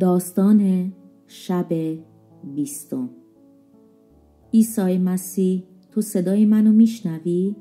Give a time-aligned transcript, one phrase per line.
[0.00, 0.92] داستان
[1.26, 1.66] شب
[2.54, 3.10] بیستم.
[4.54, 7.56] عیسی مسیح تو صدای منو میشنوی؟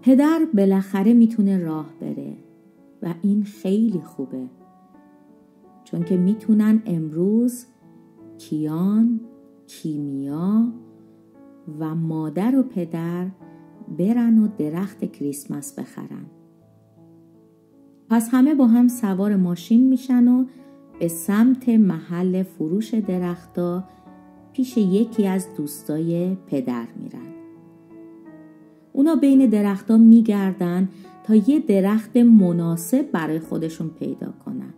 [0.00, 2.36] پدر بالاخره می‌تونه راه بره
[3.02, 4.46] و این خیلی خوبه.
[5.84, 7.66] چون که می‌تونن امروز
[8.38, 9.20] کیان،
[9.66, 10.72] کیمیا
[11.78, 13.30] و مادر و پدر
[13.98, 16.26] برن و درخت کریسمس بخرن.
[18.10, 20.44] پس همه با هم سوار ماشین میشن و
[20.98, 23.84] به سمت محل فروش درختا
[24.52, 27.32] پیش یکی از دوستای پدر میرن.
[28.92, 30.88] اونا بین درختها میگردن
[31.24, 34.74] تا یه درخت مناسب برای خودشون پیدا کنن.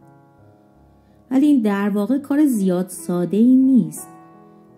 [1.30, 4.08] ولی این در واقع کار زیاد ساده ای نیست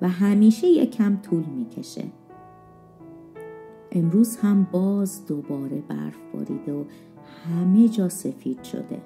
[0.03, 2.05] و همیشه یکم طول می‌کشه.
[3.93, 6.85] امروز هم باز دوباره برف باریده و
[7.49, 9.01] همه جا سفید شده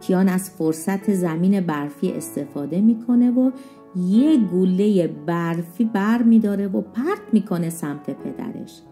[0.00, 3.50] کیان از فرصت زمین برفی استفاده می‌کنه و
[3.96, 8.82] یه گوله برفی بر میداره و پرت می‌کنه سمت پدرش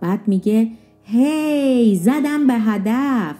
[0.00, 0.70] بعد میگه
[1.02, 3.36] هی زدم به هدف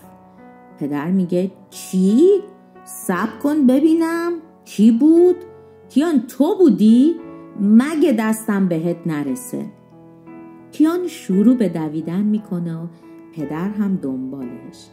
[0.78, 2.40] پدر میگه چی؟
[2.84, 4.32] سب کن ببینم
[4.64, 5.36] کی بود؟
[5.88, 7.14] کیان تو بودی؟
[7.60, 9.66] مگه دستم بهت نرسه
[10.72, 12.86] کیان شروع به دویدن می‌کنه و
[13.32, 14.90] پدر هم دنبالش.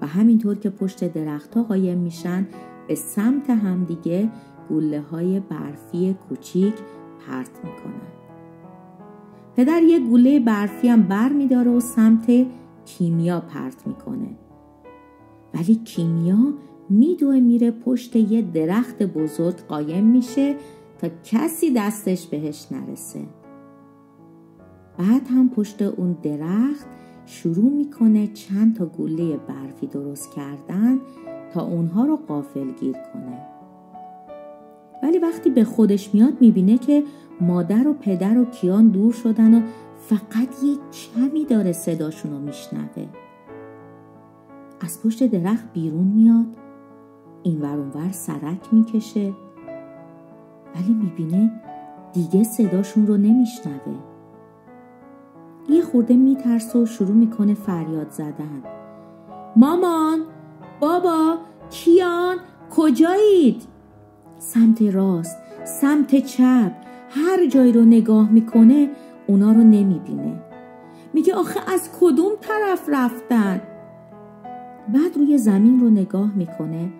[0.00, 2.46] و همینطور که پشت درختها قایم میشن
[2.88, 4.30] به سمت همدیگه
[4.70, 6.74] گله های برفی کوچیک
[7.26, 8.08] پرت می‌کنن.
[9.56, 12.46] پدر یه گوله برفی هم بر میداره و سمت
[12.84, 14.28] کیمیا پرت می‌کنه.
[15.54, 16.54] ولی کیمیا
[16.90, 20.56] میدوه میره پشت یه درخت بزرگ قایم میشه
[20.98, 23.20] تا کسی دستش بهش نرسه.
[24.98, 26.86] بعد هم پشت اون درخت
[27.28, 30.98] شروع می‌کنه چند تا گوله برفی درست کردن
[31.52, 33.46] تا اونها رو قافل گیر کنه.
[35.02, 37.02] ولی وقتی به خودش میاد می‌بینه که
[37.40, 39.60] مادر و پدر و کیان دور شدن و
[40.06, 43.06] فقط یه کمی داره صداشون رو میشنوه.
[44.80, 46.46] از پشت درخت بیرون میاد.
[47.42, 49.32] این ور سرک می‌کشه.
[50.74, 51.52] ولی می‌بینه
[52.12, 54.07] دیگه صداشون رو نمیشنوه.
[55.68, 58.62] یه خورده میترسه و شروع می‌کنه فریاد زدن.
[59.56, 60.20] مامان
[60.80, 61.38] بابا
[61.70, 62.36] کیان
[62.70, 63.62] کجایید؟
[64.38, 66.72] سمت راست سمت چپ
[67.10, 68.90] هر جایی رو نگاه می‌کنه
[69.26, 70.42] اونا رو نمی‌بینه.
[71.14, 73.60] میگه آخه از کدوم طرف رفتن؟
[74.88, 76.92] بعد روی زمین رو نگاه می‌کنه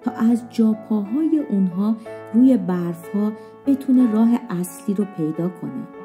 [0.00, 1.96] تا از جاپاهای اونها
[2.34, 3.32] روی برفها
[3.66, 5.95] بتونه راه اصلی رو پیدا کنه.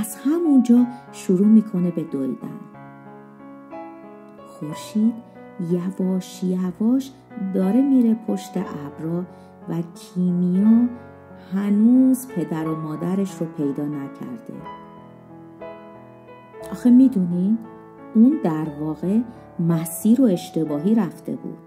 [0.00, 2.60] از همونجا شروع می‌کنه به دویدن.
[4.46, 5.14] خورشید
[5.70, 7.12] یواش یواش
[7.54, 9.24] داره میره پشت ابرا
[9.68, 10.88] و کیمیا
[11.54, 14.54] هنوز پدر و مادرش رو پیدا نکرده.
[16.72, 17.58] آخه می‌دونین
[18.14, 19.20] اون در واقع
[19.58, 21.58] مسیر و اشتباهی رفته بود.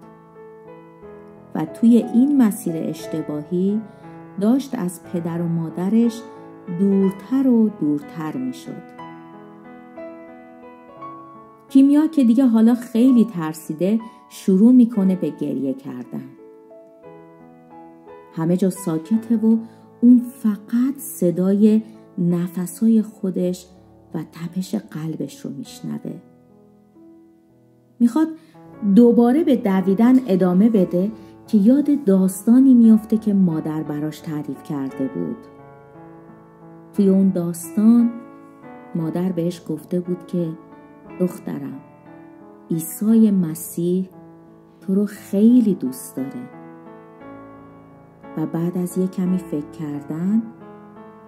[1.54, 3.80] و توی این مسیر اشتباهی
[4.40, 6.22] داشت از پدر و مادرش
[6.78, 9.02] دورتر و دورتر می شد.
[11.68, 16.28] کیمیا که دیگه حالا خیلی ترسیده شروع می‌کنه به گریه کردن.
[18.34, 19.56] همه جا ساکته و
[20.00, 21.82] اون فقط صدای
[22.18, 23.66] نفسای خودش
[24.14, 26.20] و تپش قلبش رو میشنوه.
[28.00, 28.28] می‌خواد
[28.94, 31.10] دوباره به دویدن ادامه بده
[31.46, 35.51] که یاد داستانی میافته که مادر براش تعریف کرده بود.
[36.96, 38.10] توی اون داستان
[38.94, 40.48] مادر بهش گفته بود که
[41.20, 41.80] دخترم
[42.70, 44.08] عیسی مسیح
[44.80, 46.48] تو رو خیلی دوست داره.
[48.36, 50.42] و بعد از یه کمی فکر کردن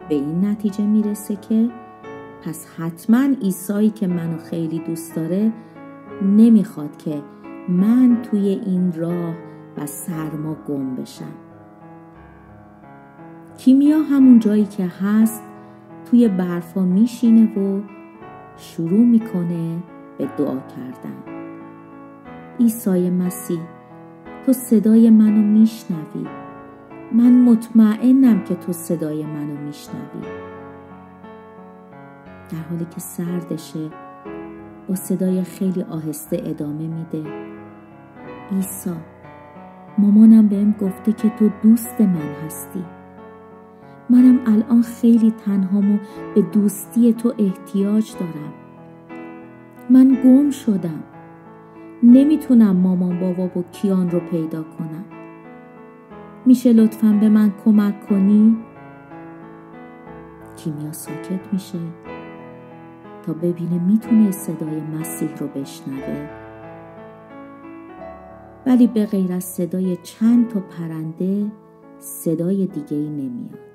[0.08, 1.68] به این نتیجه می‌رسه که
[2.42, 5.52] پس حتما عیسایی که منو خیلی دوست داره
[6.22, 7.22] نمی‌خواد که
[7.68, 9.34] من توی این راه
[9.76, 11.34] و سرما گم بشم.
[13.58, 15.42] کیمیا همون جایی که هست
[16.10, 17.80] توی برفا میشینه و
[18.56, 19.76] شروع می‌کنه
[20.18, 21.16] به دعا کردن.
[22.60, 23.60] عیسی مسیح
[24.46, 26.26] تو صدای منو میشنوی.
[27.12, 30.28] من مطمئنم که تو صدای منو میشنوی.
[32.50, 33.90] در حالی که سردشه
[34.88, 37.24] با صدای خیلی آهسته ادامه میده.
[38.52, 38.90] عیسی
[39.98, 42.84] مامانم بهم گفته که تو دوست من هستی.
[44.10, 45.98] منم الان خیلی تنهام و
[46.34, 48.52] به دوستی تو احتیاج دارم.
[49.90, 51.02] من گم شدم.
[52.02, 55.04] نمی‌تونم مامان بابا و کیان رو پیدا کنم.
[56.46, 58.56] میشه لطفا به من کمک کنی؟
[60.56, 61.78] کیمیا ساکت میشه.
[63.22, 66.28] تا ببینه می‌تونه صدای مسیح رو بشنوه.
[68.66, 71.46] ولی به غیر از صدای چند تا پرنده
[71.98, 73.73] صدای دیگه ای نمیاد.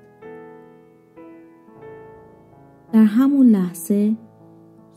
[2.92, 4.16] در همون لحظه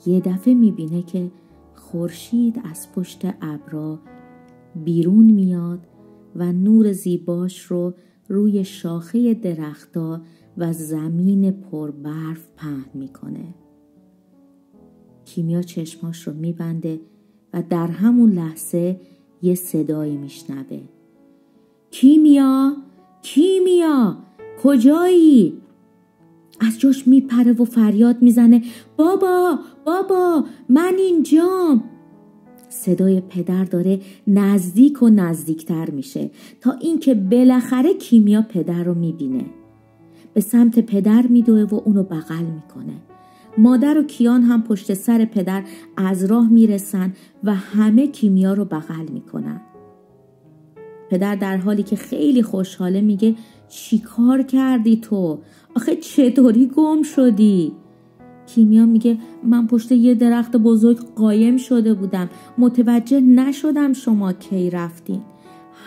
[0.06, 1.32] یه دفعه می‌بینه که
[1.74, 4.00] خورشید از پشت ابرا
[4.76, 5.88] بیرون میاد
[6.36, 7.94] و نور زیباش رو
[8.28, 10.22] روی شاخه درختها
[10.58, 13.54] و زمین پر برف پهن می‌کنه.
[15.26, 17.00] کیمیا چشماش رو میبنده
[17.54, 19.00] و در همون لحظه
[19.42, 20.82] یه صدایی میشنوه.
[21.92, 22.74] کیمیا
[23.22, 24.18] کیمیا
[24.64, 25.63] کجایی؟
[26.68, 28.62] از جاش میپره و فریاد می‌زنه
[28.98, 31.84] بابا بابا من اینجام.
[32.70, 36.32] صدای پدر داره نزدیک و نزدیکتر میشه
[36.62, 39.46] تا اینکه بالاخره کیمیا پدر رو می‌بینه.
[40.34, 42.94] به سمت پدر میدوه و اونو بغل می‌کنه.
[43.58, 45.64] مادر و کیان هم پشت سر پدر
[45.98, 47.14] از راه می‌رسن
[47.44, 49.62] و همه کیمیا رو بغل می‌کنن.
[51.10, 53.36] پدر در حالی که خیلی خوشحاله میگه
[53.70, 55.40] چی کار کردی تو؟
[55.76, 57.74] آخه چطوری گم شدی؟
[58.46, 62.30] کیمیا میگه من پشت یه درخت بزرگ قایم شده بودم.
[62.58, 65.22] متوجه نشدم شما کی رفتین.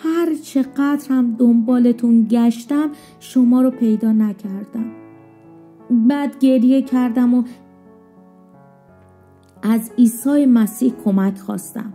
[0.02, 2.90] هر چقدر هم دنبالتون گشتم
[3.20, 4.90] شما رو پیدا نکردم.
[5.90, 7.42] بعد گریه کردم و
[9.62, 11.92] از عیسی مسیح کمک خواستم.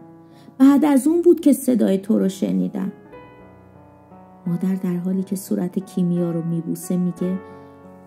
[0.58, 2.92] بعد از اون بود که صدای تو رو شنیدم.
[4.48, 7.40] مادر در حالی که صورت کیمیا رو میبوسه میگه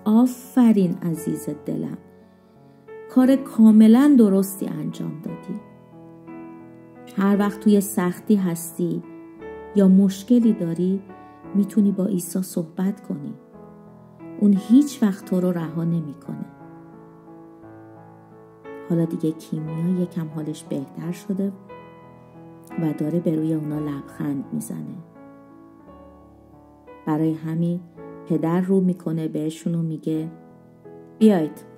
[0.05, 1.99] آفرین عزیز دلم.
[3.11, 5.61] کار کاملا درستی انجام دادی.
[7.17, 9.03] هر وقت توی سختی هستی
[9.77, 11.03] یا مشکلی داری
[11.55, 13.35] می‌تونی با عیسی صحبت کنی.
[14.41, 16.47] اون هیچ وقت تو رو رها نمی‌کنه.
[18.91, 21.53] حالا دیگه کیمیا یکم حالش بهتر شده
[22.83, 24.97] و داره به روی اونا لبخند می‌زنه.
[27.07, 27.81] برای همین
[28.29, 30.29] پدر رو می‌کنه بهشون و میگه.
[31.19, 31.75] بیاید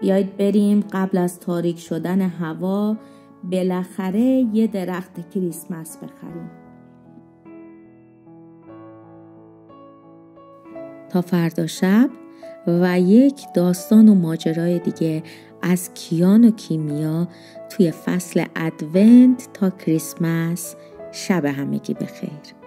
[0.00, 2.96] بیاید بریم قبل از تاریک شدن هوا
[3.44, 6.50] بالاخره یه درخت کریسمس بخریم.
[11.08, 12.10] تا فردا شب
[12.66, 15.22] و یک داستان و ماجرای دیگه
[15.62, 17.28] از کیان و کیمیا
[17.70, 20.76] توی فصل ادونت تا کریسمس.
[21.12, 22.59] شب همگی بخیر.